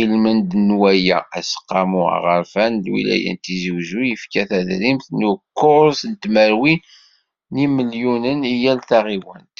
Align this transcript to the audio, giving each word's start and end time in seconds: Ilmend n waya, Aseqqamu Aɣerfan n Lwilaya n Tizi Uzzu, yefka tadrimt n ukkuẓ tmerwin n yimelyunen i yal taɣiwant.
Ilmend 0.00 0.50
n 0.66 0.68
waya, 0.80 1.18
Aseqqamu 1.38 2.00
Aɣerfan 2.16 2.72
n 2.76 2.82
Lwilaya 2.86 3.30
n 3.34 3.38
Tizi 3.44 3.70
Uzzu, 3.78 4.02
yefka 4.06 4.42
tadrimt 4.48 5.06
n 5.18 5.20
ukkuẓ 5.32 5.98
tmerwin 6.22 6.80
n 7.52 7.54
yimelyunen 7.60 8.40
i 8.52 8.54
yal 8.62 8.80
taɣiwant. 8.88 9.56